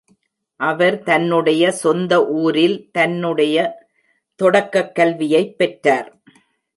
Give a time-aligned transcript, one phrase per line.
[0.55, 2.27] அவர் தன்னுடைய சொந்த
[2.27, 3.75] ஊரில் தன்னுடைய
[4.35, 6.21] தொடக்கக் கல்வியைப் பெற்றார்.